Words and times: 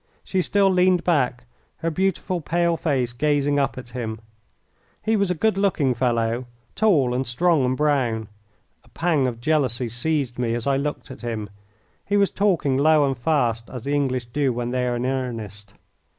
She 0.23 0.41
still 0.41 0.71
leaned 0.71 1.03
back, 1.03 1.43
her 1.77 1.91
beautiful 1.91 2.41
pale 2.41 2.75
face 2.75 3.13
gazing 3.13 3.59
up 3.59 3.77
at 3.77 3.89
him. 3.89 4.19
He 5.03 5.15
was 5.15 5.29
a 5.29 5.35
good 5.35 5.59
looking 5.59 5.93
fellow 5.93 6.47
tall, 6.75 7.13
and 7.13 7.27
strong, 7.27 7.63
and 7.65 7.77
brown; 7.77 8.27
a 8.83 8.89
pang 8.89 9.27
of 9.27 9.39
jealousy 9.39 9.89
seized 9.89 10.39
me 10.39 10.55
as 10.55 10.65
I 10.65 10.75
looked 10.75 11.11
at 11.11 11.21
him. 11.21 11.51
He 12.03 12.17
was 12.17 12.31
talking 12.31 12.77
low 12.77 13.05
and 13.05 13.15
fast, 13.15 13.69
as 13.69 13.83
the 13.83 13.93
English 13.93 14.25
do 14.25 14.51
when 14.51 14.71
they 14.71 14.87
are 14.87 14.95
in 14.95 15.05
earnest. 15.05 15.71